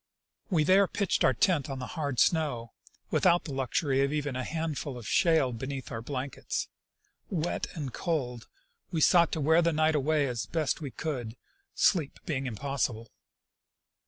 [0.49, 2.73] We there pitched our tent on the hard snow,
[3.11, 6.69] without the luxury of even a few handfuls of shale beneath our blankets.
[7.29, 8.47] Wet and cold,
[8.89, 11.35] we sought to wear the night away as best we could,
[11.75, 13.11] sleep being impossible.